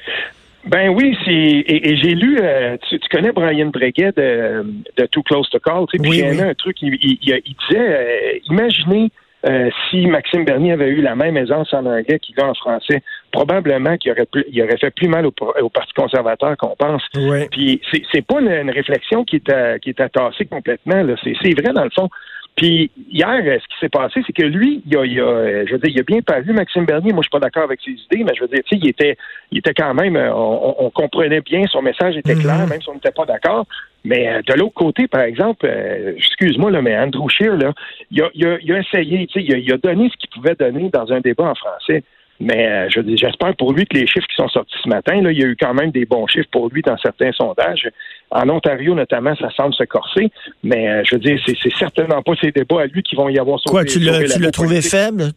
Ben 0.65 0.91
oui, 0.91 1.17
c'est 1.25 1.33
et, 1.33 1.97
j'ai 1.97 2.15
lu. 2.15 2.39
Euh, 2.41 2.77
tu, 2.89 2.99
connais 3.11 3.33
Brian 3.33 3.67
Breguet 3.67 4.13
de, 4.13 4.65
de 4.97 5.07
Too 5.07 5.23
Close 5.23 5.49
to 5.51 5.59
Call, 5.59 5.87
tu 5.91 5.97
sais, 5.97 6.03
puis 6.03 6.19
il 6.19 6.35
y 6.35 6.41
un 6.41 6.55
truc. 6.55 6.77
Il, 6.83 6.95
il, 7.03 7.19
il 7.23 7.57
disait, 7.69 7.81
euh, 7.81 8.39
imaginez 8.49 9.11
euh, 9.45 9.71
si 9.91 10.07
Maxime 10.07 10.45
Bernier 10.45 10.73
avait 10.73 10.91
eu 10.91 11.03
la 11.03 11.17
même 11.17 11.37
aisance 11.37 11.75
en 11.75 11.85
anglais 11.85 12.21
qu'il 12.21 12.39
a 12.39 12.49
en 12.49 12.55
français, 12.55 13.03
probablement 13.33 13.97
qu'il 13.97 14.13
aurait, 14.13 14.29
il 14.49 14.63
aurait 14.63 14.77
fait 14.77 14.95
plus 14.95 15.09
mal 15.09 15.27
au, 15.27 15.35
au 15.61 15.69
Parti 15.69 15.93
conservateur 15.95 16.57
qu'on 16.57 16.77
pense. 16.77 17.03
Puis 17.51 17.81
c'est, 17.91 18.03
c'est 18.13 18.25
pas 18.25 18.41
une, 18.41 18.71
réflexion 18.71 19.25
qui 19.25 19.37
est 19.37 19.53
à, 19.53 19.81
qui 19.81 19.91
est 19.91 20.01
à 20.01 20.09
tasser 20.09 20.45
complètement. 20.45 21.03
Là. 21.03 21.15
C'est, 21.25 21.35
c'est 21.43 21.61
vrai 21.61 21.73
dans 21.73 21.85
le 21.85 21.91
fond. 21.91 22.09
Puis 22.57 22.91
hier, 23.11 23.43
ce 23.45 23.67
qui 23.67 23.81
s'est 23.81 23.89
passé, 23.89 24.21
c'est 24.27 24.33
que 24.35 24.43
lui, 24.43 24.83
il 24.87 24.97
a, 24.97 25.05
il 25.07 25.21
a, 25.21 25.65
je 25.65 25.73
veux 25.73 25.79
dire, 25.79 25.91
il 25.95 26.01
a 26.01 26.03
bien 26.03 26.21
paru 26.21 26.53
Maxime 26.53 26.85
Bernier. 26.85 27.13
Moi, 27.13 27.23
je 27.23 27.29
suis 27.29 27.31
pas 27.31 27.41
d'accord 27.41 27.63
avec 27.65 27.81
ses 27.81 27.93
idées, 27.93 28.25
mais 28.25 28.35
je 28.35 28.43
veux 28.43 28.49
dire, 28.49 28.63
tu 28.65 28.77
sais, 28.77 28.81
il 28.83 28.89
était, 28.89 29.17
il 29.51 29.59
était 29.59 29.73
quand 29.73 29.95
même, 29.95 30.17
euh, 30.17 30.35
on, 30.35 30.91
comprenait 30.91 31.41
bien, 31.41 31.65
son 31.67 31.81
message 31.81 32.17
était 32.17 32.35
clair, 32.35 32.59
mhm. 32.59 32.69
même 32.69 32.83
si 32.83 32.89
on 32.91 32.95
n'était 32.95 33.11
pas 33.11 33.25
d'accord. 33.25 33.67
Mais 34.05 34.29
euh, 34.29 34.43
de 34.47 34.53
l'autre 34.55 34.75
côté, 34.75 35.09
par 35.09 35.23
exemple, 35.23 35.65
euh, 35.67 36.13
excuse-moi, 36.17 36.71
là, 36.71 36.83
mais 36.83 36.97
Andrew 36.99 37.29
Scheer, 37.29 37.57
là, 37.57 37.73
il 38.11 38.23
a, 38.23 38.31
il 38.35 38.47
a, 38.47 38.59
il 38.61 38.73
a 38.73 38.79
essayé, 38.81 39.27
tu 39.29 39.41
sais, 39.41 39.47
il 39.47 39.55
a, 39.55 39.59
il 39.59 39.73
a 39.73 39.79
donné 39.79 40.11
ce 40.11 40.17
qu'il 40.19 40.29
pouvait 40.29 40.55
donner 40.55 40.91
dans 40.91 41.11
un 41.11 41.21
débat 41.21 41.45
en 41.45 41.55
français. 41.55 42.05
Mais 42.41 42.67
euh, 42.67 42.89
je 42.89 43.01
dis, 43.01 43.17
j'espère 43.17 43.55
pour 43.57 43.73
lui 43.73 43.87
que 43.87 43.97
les 43.97 44.07
chiffres 44.07 44.27
qui 44.27 44.35
sont 44.35 44.49
sortis 44.49 44.77
ce 44.83 44.89
matin, 44.89 45.21
là, 45.21 45.31
il 45.31 45.39
y 45.39 45.45
a 45.45 45.47
eu 45.47 45.57
quand 45.59 45.75
même 45.75 45.91
des 45.91 46.05
bons 46.05 46.27
chiffres 46.27 46.49
pour 46.51 46.69
lui 46.71 46.83
dans 46.83 46.97
certains 46.99 47.33
sondages. 47.33 47.89
En 48.31 48.49
Ontario, 48.49 48.95
notamment, 48.95 49.37
ça 49.37 49.51
semble 49.51 49.75
se 49.75 49.85
corser. 49.85 50.31
Mais 50.65 50.89
euh, 50.89 51.03
je 51.05 51.15
veux 51.15 51.21
dire, 51.21 51.39
c'est, 51.47 51.73
certainement 51.79 52.23
pas 52.23 52.33
ces 52.41 52.51
débats 52.51 52.83
à 52.83 52.87
lui 52.87 53.03
qui 53.03 53.15
vont 53.15 53.29
y 53.29 53.39
avoir 53.39 53.61
Quoi, 53.67 53.85
tu 53.85 54.01
l'as, 54.01 54.25
tu 54.25 54.41
l'as 54.41 54.51
trouvé 54.51 54.83
faible? 54.83 55.31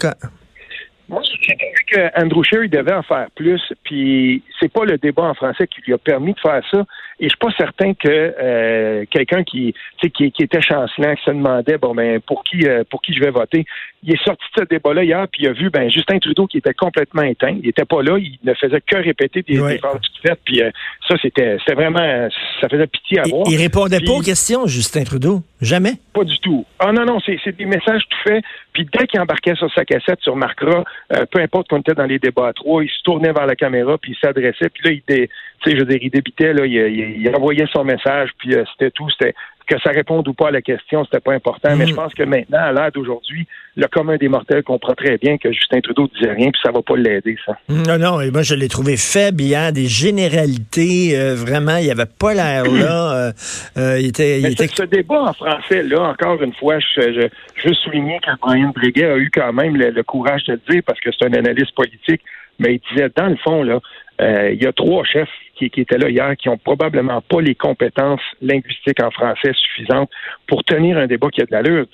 Moi, 1.07 1.21
j'ai 1.23 1.55
trouvé 1.55 1.73
que 1.87 2.21
Andrew 2.21 2.43
Scheer, 2.43 2.63
il 2.63 2.69
devait 2.69 2.93
en 2.93 3.03
faire 3.03 3.27
plus. 3.35 3.61
Puis 3.83 4.41
c'est 4.59 4.71
pas 4.71 4.85
le 4.85 4.97
débat 4.97 5.23
en 5.23 5.33
français 5.35 5.67
qui 5.67 5.81
lui 5.81 5.93
a 5.93 5.97
permis 5.97 6.33
de 6.33 6.39
faire 6.39 6.61
ça. 6.71 6.85
Et 7.19 7.25
je 7.25 7.29
suis 7.29 7.37
pas 7.37 7.51
certain 7.57 7.93
que 7.93 8.09
euh, 8.09 9.05
quelqu'un 9.09 9.43
qui, 9.43 9.73
qui, 10.01 10.31
qui 10.31 10.43
était 10.43 10.61
chancelant, 10.61 11.15
qui 11.15 11.23
se 11.23 11.31
demandait 11.31 11.77
bon 11.77 11.95
ben 11.95 12.19
pour 12.19 12.43
qui 12.43 12.67
euh, 12.67 12.83
pour 12.89 13.01
qui 13.01 13.13
je 13.13 13.21
vais 13.21 13.31
voter, 13.31 13.65
il 14.03 14.13
est 14.13 14.23
sorti 14.23 14.43
de 14.57 14.63
ce 14.63 14.67
débat-là 14.67 15.03
hier, 15.05 15.25
puis 15.31 15.43
il 15.43 15.47
a 15.47 15.53
vu 15.53 15.69
ben 15.69 15.89
Justin 15.89 16.19
Trudeau 16.19 16.45
qui 16.45 16.57
était 16.57 16.73
complètement 16.73 17.21
éteint. 17.21 17.55
Il 17.63 17.69
était 17.69 17.85
pas 17.85 18.03
là, 18.03 18.17
il 18.17 18.37
ne 18.43 18.53
faisait 18.53 18.81
que 18.81 18.97
répéter 18.97 19.43
des, 19.43 19.61
ouais. 19.61 19.79
des 19.79 20.31
puis 20.43 20.61
euh, 20.61 20.69
ça 21.07 21.15
c'était 21.21 21.57
c'était 21.59 21.75
vraiment 21.75 22.27
ça 22.59 22.67
faisait 22.67 22.87
pitié 22.87 23.19
à 23.19 23.23
voir. 23.29 23.43
Il 23.49 23.57
répondait 23.57 24.01
pas 24.01 24.11
aux 24.11 24.21
questions, 24.21 24.67
Justin 24.67 25.05
Trudeau, 25.05 25.41
jamais? 25.61 25.93
Pas 26.13 26.25
du 26.25 26.37
tout. 26.39 26.65
Ah 26.79 26.91
non 26.91 27.05
non, 27.05 27.19
c'est 27.25 27.55
des 27.55 27.65
messages 27.65 28.03
tout 28.09 28.29
faits. 28.29 28.43
Puis 28.73 28.85
dès 28.91 29.07
qu'il 29.07 29.21
embarquait 29.21 29.55
sur 29.55 29.71
sa 29.73 29.85
cassette, 29.85 30.19
sur 30.19 30.35
Marcra, 30.35 30.83
peu 31.31 31.39
importe 31.39 31.69
qu'on 31.69 31.79
était 31.79 31.93
dans 31.93 32.05
les 32.05 32.19
débats 32.19 32.49
à 32.49 32.53
trois, 32.53 32.83
il 32.83 32.89
se 32.89 33.01
tournait 33.03 33.31
vers 33.31 33.45
la 33.45 33.55
caméra 33.55 33.97
puis 33.97 34.11
il 34.11 34.17
s'adressait, 34.17 34.67
puis 34.67 34.83
là 34.83 34.91
il 34.91 34.97
était 34.97 35.29
tu 35.65 35.71
sais, 35.71 35.77
je 35.77 35.81
veux 35.81 35.89
dire, 35.89 35.99
il 36.01 36.11
débitait, 36.11 36.53
là, 36.53 36.65
il, 36.65 37.29
envoyait 37.35 37.65
son 37.71 37.83
message, 37.83 38.29
puis 38.37 38.53
euh, 38.53 38.63
c'était 38.73 38.91
tout. 38.91 39.09
C'était 39.09 39.33
que 39.67 39.79
ça 39.79 39.89
réponde 39.89 40.27
ou 40.27 40.33
pas 40.33 40.49
à 40.49 40.51
la 40.51 40.61
question, 40.61 41.03
c'était 41.05 41.19
pas 41.19 41.33
important. 41.33 41.75
Mais 41.75 41.87
je 41.87 41.93
mm. 41.93 41.95
pense 41.95 42.13
que 42.13 42.23
maintenant, 42.23 42.59
à 42.59 42.71
l'heure 42.71 42.91
d'aujourd'hui, 42.91 43.47
le 43.75 43.87
commun 43.87 44.15
des 44.17 44.27
mortels 44.27 44.63
comprend 44.63 44.93
très 44.93 45.17
bien 45.17 45.37
que 45.37 45.51
Justin 45.51 45.81
Trudeau 45.81 46.07
disait 46.13 46.31
rien, 46.31 46.51
puis 46.51 46.61
ça 46.63 46.71
va 46.71 46.81
pas 46.81 46.95
l'aider, 46.95 47.35
ça. 47.45 47.57
Mm, 47.67 47.83
non, 47.87 47.97
non, 47.97 48.21
et 48.21 48.31
moi, 48.31 48.43
je 48.43 48.53
l'ai 48.53 48.67
trouvé 48.67 48.95
faible. 48.95 49.41
Il 49.41 49.47
y 49.47 49.55
a 49.55 49.71
des 49.71 49.87
généralités, 49.87 51.17
euh, 51.17 51.35
vraiment, 51.35 51.77
il 51.77 51.89
avait 51.89 52.05
pas 52.05 52.33
l'air 52.33 52.65
là. 52.71 53.31
Euh, 53.77 53.99
il 53.99 54.07
était, 54.07 54.39
il 54.39 54.51
était... 54.51 54.67
Ce 54.67 54.83
débat 54.83 55.23
en 55.23 55.33
français, 55.33 55.83
là, 55.83 56.09
encore 56.09 56.41
une 56.43 56.53
fois, 56.53 56.77
je, 56.79 57.01
je, 57.01 57.67
veux 57.67 57.73
souligner 57.73 58.19
que 58.19 58.29
Brian 58.39 58.71
Breguet 58.75 59.05
a 59.05 59.17
eu 59.17 59.31
quand 59.33 59.51
même 59.51 59.75
le, 59.75 60.03
courage 60.03 60.43
de 60.45 60.53
le 60.53 60.61
dire, 60.69 60.83
parce 60.85 60.99
que 60.99 61.09
c'est 61.11 61.25
un 61.25 61.33
analyste 61.33 61.73
politique 61.75 62.21
mais 62.59 62.75
il 62.75 62.81
disait, 62.91 63.09
dans 63.15 63.27
le 63.27 63.37
fond, 63.37 63.63
là, 63.63 63.79
euh, 64.21 64.51
il 64.51 64.63
y 64.63 64.65
a 64.65 64.71
trois 64.71 65.03
chefs 65.03 65.29
qui, 65.55 65.65
étaient 65.65 65.97
là 65.97 66.09
hier 66.09 66.35
qui 66.37 66.47
ont 66.47 66.57
probablement 66.57 67.21
pas 67.21 67.41
les 67.41 67.55
compétences 67.55 68.21
linguistiques 68.41 69.01
en 69.01 69.11
français 69.11 69.51
suffisantes 69.53 70.09
pour 70.47 70.63
tenir 70.63 70.97
un 70.97 71.07
débat 71.07 71.27
qui 71.29 71.41
a 71.41 71.45
de 71.45 71.51
l'allure. 71.51 71.85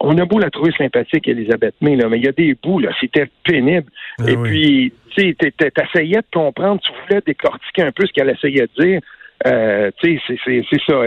on 0.00 0.16
a 0.18 0.24
beau 0.24 0.38
la 0.38 0.50
trouver 0.50 0.72
sympathique, 0.76 1.28
Elisabeth 1.28 1.74
May, 1.80 1.96
là, 1.96 2.08
mais 2.08 2.18
il 2.18 2.24
y 2.24 2.28
a 2.28 2.32
des 2.32 2.56
bouts, 2.60 2.80
là, 2.80 2.90
c'était 3.00 3.28
pénible. 3.44 3.90
Ah 4.18 4.24
Et 4.28 4.36
puis, 4.36 4.92
tu 5.16 5.36
essayais 5.40 6.16
de 6.16 6.26
comprendre, 6.32 6.80
tu 6.80 6.92
voulais 7.06 7.22
décortiquer 7.24 7.82
un 7.82 7.92
peu 7.92 8.06
ce 8.06 8.12
qu'elle 8.12 8.30
essayait 8.30 8.68
de 8.76 8.82
dire. 8.82 9.00
Euh, 9.46 9.90
tu 10.02 10.18
sais, 10.26 10.36
c'est 10.44 10.80
ça. 10.84 11.00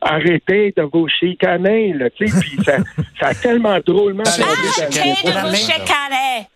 Arrêtez 0.00 0.74
de 0.76 0.82
vous 0.82 1.06
chicaner, 1.08 1.92
là, 1.92 2.10
tu 2.10 2.26
sais, 2.26 2.40
puis 2.40 2.64
ça, 2.64 2.78
ça 3.20 3.28
a 3.28 3.34
tellement 3.34 3.78
drôlement... 3.86 4.24
Arrêtez 4.24 5.28
de 5.28 5.48
vous 5.48 5.54
chicaner! 5.54 6.48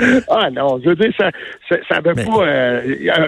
ah 0.28 0.50
non, 0.50 0.80
je 0.82 0.90
veux 0.90 0.96
dire, 0.96 1.12
ça 1.16 1.30
ça, 1.68 1.76
ça 1.88 2.02
pas. 2.02 2.14
Euh, 2.14 2.80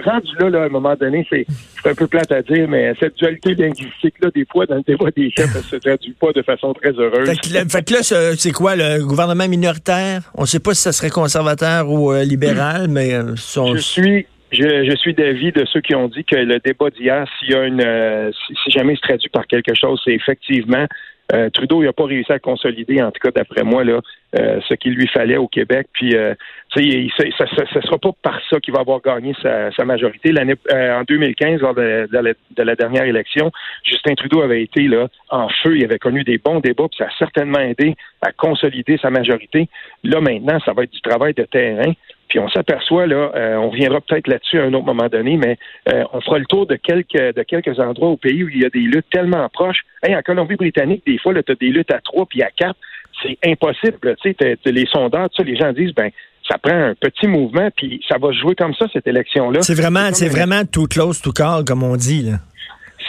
rendu 0.05 0.35
là, 0.39 0.49
là, 0.49 0.63
à 0.63 0.65
un 0.65 0.69
moment 0.69 0.95
donné, 0.95 1.25
c'est 1.29 1.45
un 1.85 1.93
peu 1.93 2.07
plate 2.07 2.31
à 2.31 2.41
dire, 2.41 2.67
mais 2.67 2.93
cette 2.99 3.15
dualité 3.17 3.55
linguistique-là, 3.55 4.29
des 4.33 4.45
fois, 4.51 4.65
dans 4.65 4.75
le 4.75 4.83
débat 4.83 5.11
des 5.15 5.31
chefs, 5.31 5.55
elle 5.55 5.63
se 5.63 5.75
traduit 5.77 6.13
pas 6.13 6.31
de 6.31 6.41
façon 6.41 6.73
très 6.73 6.91
heureuse. 6.91 7.27
Fait 7.27 7.83
que, 7.83 7.93
là, 7.93 8.03
c'est 8.03 8.51
quoi, 8.51 8.75
le 8.75 9.05
gouvernement 9.05 9.47
minoritaire? 9.47 10.31
On 10.35 10.45
sait 10.45 10.59
pas 10.59 10.73
si 10.73 10.81
ça 10.81 10.91
serait 10.91 11.09
conservateur 11.09 11.89
ou 11.89 12.11
euh, 12.11 12.23
libéral, 12.23 12.87
mais 12.89 13.13
euh, 13.13 13.35
Je 13.35 13.77
suis 13.77 14.25
je, 14.53 14.85
je, 14.87 14.95
suis 14.97 15.13
d'avis 15.15 15.51
de 15.51 15.65
ceux 15.65 15.81
qui 15.81 15.95
ont 15.95 16.07
dit 16.07 16.23
que 16.23 16.35
le 16.35 16.59
débat 16.59 16.89
d'hier, 16.91 17.25
s'il 17.39 17.51
y 17.51 17.55
a 17.55 17.63
une, 17.65 17.81
euh, 17.81 18.31
si, 18.63 18.71
jamais 18.71 18.93
il 18.93 18.97
se 18.97 19.01
traduit 19.01 19.29
par 19.29 19.47
quelque 19.47 19.73
chose, 19.73 19.99
c'est 20.05 20.13
effectivement 20.13 20.85
euh, 21.31 21.49
Trudeau 21.49 21.83
n'a 21.83 21.93
pas 21.93 22.05
réussi 22.05 22.31
à 22.31 22.39
consolider, 22.39 23.01
en 23.01 23.11
tout 23.11 23.19
cas 23.21 23.31
d'après 23.31 23.63
moi, 23.63 23.83
là, 23.83 24.01
euh, 24.37 24.59
ce 24.67 24.73
qu'il 24.73 24.93
lui 24.93 25.07
fallait 25.07 25.37
au 25.37 25.47
Québec. 25.47 25.87
Puis, 25.93 26.15
euh, 26.15 26.33
ça 26.75 26.81
ne 26.81 27.81
sera 27.81 27.97
pas 27.97 28.09
par 28.21 28.39
ça 28.49 28.59
qu'il 28.59 28.73
va 28.73 28.81
avoir 28.81 28.99
gagné 29.01 29.33
sa, 29.41 29.85
majorité. 29.85 30.31
L'année 30.31 30.55
en 30.71 31.03
2015, 31.03 31.61
lors 31.61 31.75
de, 31.75 32.07
la, 32.11 32.75
dernière 32.75 33.03
élection, 33.03 33.51
Justin 33.83 34.15
Trudeau 34.15 34.41
avait 34.41 34.63
été 34.63 34.81
là 34.87 35.07
en 35.29 35.47
feu. 35.61 35.77
Il 35.77 35.83
avait 35.83 35.99
connu 35.99 36.23
des 36.23 36.39
bons 36.39 36.59
débats, 36.59 36.87
puis 36.89 36.97
ça 36.97 37.05
a 37.05 37.17
certainement 37.17 37.59
aidé 37.59 37.95
à 38.21 38.31
consolider 38.31 38.97
sa 38.97 39.09
majorité. 39.09 39.69
Là 40.03 40.19
maintenant, 40.19 40.59
ça 40.65 40.73
va 40.73 40.83
être 40.83 40.93
du 40.93 41.01
travail 41.01 41.33
de 41.33 41.43
terrain. 41.43 41.93
Puis 42.33 42.39
on 42.39 42.49
s'aperçoit, 42.49 43.05
là, 43.05 43.31
on 43.61 43.69
reviendra 43.69 44.01
peut-être 44.01 44.27
là-dessus 44.27 44.59
à 44.59 44.63
un 44.63 44.73
autre 44.73 44.87
moment 44.87 45.07
donné, 45.07 45.37
mais 45.37 45.59
on 45.85 46.19
fera 46.19 46.39
le 46.39 46.45
tour 46.45 46.65
de 46.65 46.75
quelques 46.77 47.13
de 47.13 47.43
quelques 47.43 47.79
endroits 47.79 48.09
au 48.09 48.17
pays 48.17 48.43
où 48.43 48.49
il 48.49 48.63
y 48.63 48.65
a 48.65 48.69
des 48.69 48.79
luttes 48.79 49.05
tellement 49.11 49.47
proches. 49.49 49.83
Hey, 50.01 50.15
en 50.15 50.23
Colombie-Britannique, 50.23 51.03
des 51.05 51.19
fois, 51.19 51.35
tu 51.43 51.51
as 51.51 51.55
des 51.55 51.69
luttes 51.69 51.93
à 51.93 51.99
trois 51.99 52.25
puis 52.25 52.41
à 52.41 52.49
quatre 52.49 52.79
c'est 53.21 53.37
impossible. 53.45 54.15
Tu 54.21 54.35
sais, 54.39 54.57
les 54.65 54.85
sondeurs, 54.87 55.29
les 55.45 55.55
gens 55.55 55.71
disent, 55.73 55.93
ben, 55.93 56.09
ça 56.49 56.57
prend 56.57 56.75
un 56.75 56.95
petit 56.95 57.27
mouvement, 57.27 57.69
puis 57.75 58.03
ça 58.09 58.17
va 58.17 58.31
jouer 58.31 58.55
comme 58.55 58.73
ça, 58.73 58.85
cette 58.91 59.07
élection-là. 59.07 59.61
C'est 59.61 59.79
vraiment, 59.79 60.09
c'est 60.13 60.27
vraiment 60.27 60.63
tout 60.65 60.87
close, 60.87 61.21
tout 61.21 61.31
call, 61.31 61.63
comme 61.65 61.83
on 61.83 61.95
dit. 61.95 62.23
Là. 62.23 62.37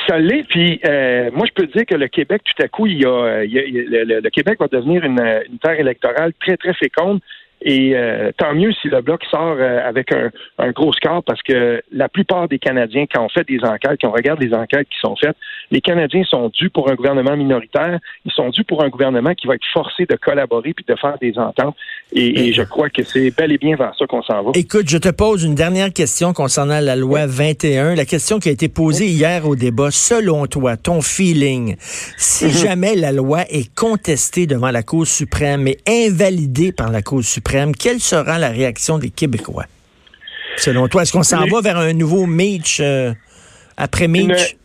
Ça 0.07 0.19
l'est, 0.19 0.45
puis 0.49 0.81
euh, 0.85 1.31
moi, 1.33 1.47
je 1.47 1.53
peux 1.55 1.67
dire 1.67 1.87
que 1.87 1.95
le 1.95 2.09
Québec, 2.09 2.43
tout 2.45 2.63
à 2.63 2.69
coup, 2.69 2.87
il 2.87 3.01
y 3.01 3.07
a, 3.07 3.43
le, 3.45 4.29
Québec 4.31 4.59
va 4.61 4.69
devenir 4.69 5.05
une, 5.05 5.21
une 5.51 5.59
terre 5.59 5.81
électorale 5.81 6.33
très, 6.41 6.57
très 6.57 6.75
féconde. 6.75 7.21
Et 7.67 7.97
euh, 7.97 8.31
tant 8.37 8.55
mieux 8.55 8.73
si 8.83 8.89
le 8.89 9.01
bloc 9.01 9.25
sort 9.31 9.57
euh, 9.59 9.81
avec 9.89 10.13
un, 10.13 10.31
gros 10.73 10.93
score 10.93 11.23
parce 11.25 11.43
que 11.43 11.83
la 11.91 12.11
plupart 12.11 12.47
des 12.47 12.59
Canadiens, 12.59 13.07
quand 13.13 13.25
on 13.25 13.31
fait 13.31 13.49
des 13.49 13.59
enquêtes, 13.65 13.99
quand 14.03 14.09
on 14.09 14.13
regarde 14.13 14.39
les 14.43 14.53
enquêtes 14.53 14.87
qui 14.89 14.99
sont 15.01 15.17
faites, 15.17 15.37
les 15.71 15.81
Canadiens 15.81 16.25
sont 16.25 16.51
dus 16.51 16.69
pour 16.69 16.91
un 16.91 16.95
gouvernement 16.95 17.37
minoritaire. 17.39 17.99
Ils 18.27 18.33
sont 18.33 18.51
dus 18.51 18.65
pour 18.65 18.85
un 18.85 18.91
gouvernement 18.91 19.35
qui 19.35 19.47
va 19.47 19.55
être 19.55 19.65
forcé 19.73 20.05
de 20.05 20.15
collaborer 20.17 20.75
puis 20.75 20.85
de 20.87 20.95
faire 20.95 21.17
des 21.23 21.39
ententes. 21.39 21.75
Et, 22.13 22.53
je 22.53 22.63
crois 22.63 22.91
que 22.91 23.03
c'est 23.03 23.35
bel 23.35 23.51
et 23.51 23.59
bien 23.59 23.77
vers 23.77 23.95
ça 23.99 24.07
qu'on 24.07 24.23
s'en 24.23 24.43
va. 24.43 24.51
Écoute, 24.55 24.89
je 24.89 24.99
te 24.99 25.09
pose 25.09 25.43
une 25.43 25.55
dernière 25.55 25.93
question 25.93 26.35
concernant 26.35 26.81
la 26.81 26.97
loi 26.97 27.27
21. 27.27 27.95
La 27.95 28.05
question 28.05 28.39
qui 28.39 28.51
a 28.51 28.53
été 28.53 28.69
posée 28.69 29.07
hier 29.07 29.49
au 29.49 29.57
débat. 29.57 29.91
Selon 29.91 30.47
toi, 30.47 30.77
ton 30.77 31.01
feeling, 31.01 31.77
si 32.19 32.45
mhm. 32.45 32.51
jamais 32.51 32.95
la 32.95 33.11
loi 33.11 33.41
est 33.49 33.75
contestée 33.75 34.47
devant 34.47 34.71
la 34.71 34.83
Cour 34.83 35.07
suprême 35.07 35.67
et 35.67 35.79
invalidée 35.89 36.71
par 36.71 36.91
la 36.91 37.01
Cour 37.01 37.25
suprême, 37.25 37.54
quelle 37.79 38.01
sera 38.01 38.39
la 38.39 38.49
réaction 38.49 38.99
des 38.99 39.11
Québécois? 39.11 39.67
Selon 40.57 40.89
toi, 40.89 41.03
est-ce 41.03 41.13
qu'on 41.13 41.23
s'en 41.23 41.47
va 41.47 41.61
vers 41.61 41.79
un 41.79 41.93
nouveau 41.93 42.27
Mitch 42.27 42.81
euh, 42.81 43.13
après 43.77 44.09
Mitch? 44.09 44.57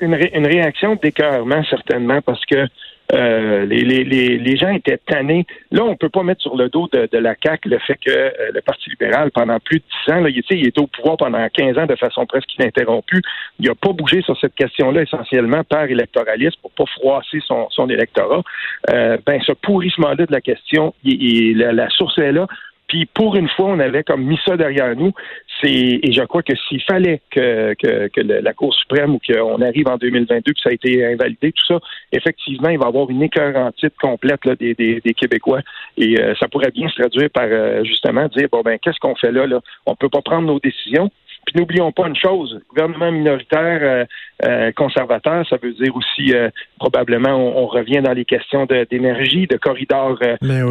Une, 0.00 0.14
réaction 0.14 0.96
d'écœurement, 0.96 1.62
certainement, 1.70 2.20
parce 2.20 2.44
que 2.44 2.66
euh, 3.12 3.64
les, 3.66 4.56
gens 4.56 4.70
étaient 4.70 4.98
tannés. 4.98 5.46
Là, 5.70 5.84
on 5.84 5.90
ne 5.90 5.94
peut 5.94 6.08
pas 6.08 6.22
mettre 6.22 6.42
sur 6.42 6.56
le 6.56 6.68
dos 6.68 6.88
de, 6.92 7.08
la 7.18 7.34
CAQ 7.40 7.68
le 7.68 7.78
fait 7.78 7.94
que 7.94 8.10
euh, 8.10 8.30
le 8.52 8.60
Parti 8.60 8.90
libéral, 8.90 9.30
pendant 9.30 9.58
plus 9.60 9.78
de 9.78 9.84
10 10.08 10.12
ans, 10.12 10.20
là, 10.20 10.28
il, 10.30 10.42
il 10.50 10.66
était 10.66 10.80
au 10.80 10.86
pouvoir 10.86 11.16
pendant 11.16 11.46
15 11.48 11.78
ans 11.78 11.86
de 11.86 11.96
façon 11.96 12.26
presque 12.26 12.52
ininterrompue. 12.58 13.22
Il 13.60 13.68
n'a 13.68 13.74
pas 13.74 13.92
bougé 13.92 14.22
sur 14.22 14.38
cette 14.40 14.54
question-là 14.54 15.02
essentiellement 15.02 15.62
par 15.64 15.84
électoralisme 15.84 16.58
pour 16.62 16.72
pas 16.72 16.86
froisser 16.98 17.38
son, 17.46 17.88
électorat. 17.88 18.42
Euh, 18.90 19.16
ben, 19.24 19.40
ce 19.46 19.52
pourrissement-là 19.52 20.26
de 20.26 20.32
la 20.32 20.40
question, 20.40 20.94
la, 21.04 21.72
la 21.72 21.88
source 21.90 22.18
est 22.18 22.32
là. 22.32 22.46
Puis 22.88 23.06
pour 23.06 23.36
une 23.36 23.48
fois, 23.48 23.66
on 23.66 23.80
avait 23.80 24.04
comme 24.04 24.24
mis 24.24 24.38
ça 24.44 24.56
derrière 24.56 24.94
nous. 24.94 25.12
C'est 25.60 26.00
et 26.02 26.12
je 26.12 26.22
crois 26.22 26.42
que 26.42 26.54
s'il 26.68 26.82
fallait 26.82 27.20
que, 27.30 27.74
que, 27.74 28.08
que 28.08 28.20
la 28.20 28.52
Cour 28.52 28.74
suprême 28.74 29.14
ou 29.14 29.20
qu'on 29.26 29.60
arrive 29.62 29.88
en 29.88 29.96
2022 29.96 30.52
que 30.52 30.60
ça 30.60 30.70
a 30.70 30.72
été 30.72 31.04
invalidé, 31.04 31.52
tout 31.52 31.66
ça, 31.66 31.80
effectivement, 32.12 32.68
il 32.68 32.78
va 32.78 32.84
y 32.84 32.88
avoir 32.88 33.10
une 33.10 33.22
écœurantite 33.22 33.94
complète 34.00 34.44
là, 34.44 34.54
des, 34.54 34.74
des, 34.74 35.00
des, 35.00 35.14
Québécois. 35.14 35.60
Et 35.96 36.20
euh, 36.20 36.34
ça 36.38 36.48
pourrait 36.48 36.70
bien 36.70 36.88
se 36.88 37.00
traduire 37.00 37.30
par 37.30 37.46
euh, 37.46 37.82
justement 37.84 38.28
dire 38.28 38.48
bon 38.52 38.62
ben 38.62 38.78
qu'est-ce 38.78 39.00
qu'on 39.00 39.16
fait 39.16 39.32
là, 39.32 39.46
là? 39.46 39.60
On 39.86 39.96
peut 39.96 40.08
pas 40.08 40.22
prendre 40.22 40.46
nos 40.46 40.60
décisions. 40.60 41.10
Puis 41.46 41.60
n'oublions 41.60 41.92
pas 41.92 42.08
une 42.08 42.16
chose, 42.16 42.60
gouvernement 42.68 43.12
minoritaire 43.12 43.78
euh, 43.82 44.04
euh 44.44 44.72
conservateur, 44.72 45.46
ça 45.48 45.56
veut 45.62 45.72
dire 45.74 45.94
aussi 45.94 46.34
probablement 46.78 47.36
on, 47.36 47.66
revient 47.66 48.02
dans 48.02 48.14
les 48.14 48.24
questions 48.24 48.66
d'énergie, 48.66 49.46
de, 49.46 49.56
corridors 49.56 50.18
Mais 50.42 50.62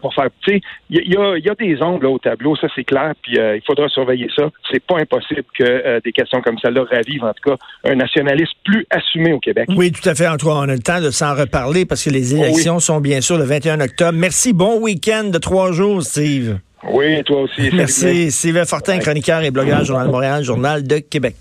pour 0.00 0.14
faire. 0.14 0.28
Tu 0.42 0.54
sais, 0.54 0.60
il 0.90 1.12
y, 1.12 1.16
a, 1.16 1.54
des 1.54 1.82
ongles 1.82 2.06
au 2.06 2.18
tableau, 2.18 2.56
ça 2.56 2.66
c'est 2.74 2.84
clair, 2.84 3.12
puis 3.22 3.38
euh, 3.38 3.56
il 3.56 3.62
faudra 3.64 3.88
surveiller 3.88 4.28
ça. 4.34 4.50
C'est 4.70 4.82
pas 4.84 4.98
impossible 4.98 5.44
que 5.58 5.64
euh, 5.64 6.00
des 6.04 6.12
questions 6.12 6.40
comme 6.42 6.58
celle-là 6.58 6.84
ravivent, 6.90 7.24
en 7.24 7.32
tout 7.32 7.50
cas, 7.50 7.56
un 7.84 7.94
nationalisme 7.94 8.52
plus 8.64 8.86
assumé 8.90 9.32
au 9.32 9.40
Québec. 9.40 9.68
Oui, 9.76 9.92
tout 9.92 10.08
à 10.08 10.14
fait, 10.14 10.26
Antoine. 10.26 10.68
On 10.68 10.72
a 10.72 10.74
le 10.74 10.82
temps 10.82 11.00
de 11.00 11.10
s'en 11.10 11.34
reparler 11.34 11.84
parce 11.86 12.04
que 12.04 12.10
les 12.10 12.34
élections 12.34 12.80
sont 12.80 13.00
bien 13.00 13.20
sûr 13.20 13.38
le 13.38 13.44
21 13.44 13.80
octobre. 13.80 14.18
Merci. 14.18 14.52
Bon 14.52 14.80
week-end 14.80 15.24
de 15.24 15.38
trois 15.38 15.72
jours, 15.72 16.02
Steve. 16.02 16.58
Oui, 16.90 17.22
toi 17.24 17.42
aussi. 17.42 17.70
Merci. 17.72 18.30
Steve 18.30 18.64
Fortin, 18.66 18.98
chroniqueur 18.98 19.42
et 19.42 19.50
blogueur 19.50 19.84
Journal 19.84 20.06
de 20.06 20.12
Montréal, 20.12 20.44
Journal 20.44 20.86
de 20.86 20.98
Québec. 20.98 21.36